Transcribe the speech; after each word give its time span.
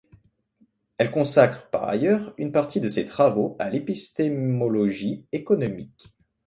Elle 0.97 1.11
consacre, 1.11 1.69
par 1.69 1.83
ailleurs, 1.87 2.33
une 2.39 2.51
partie 2.51 2.81
de 2.81 2.87
ses 2.87 3.05
travaux 3.05 3.55
à 3.59 3.69
l'épistémologie 3.69 5.27
économique. 5.31 6.11